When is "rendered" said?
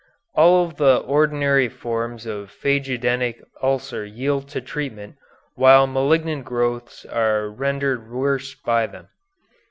7.51-8.09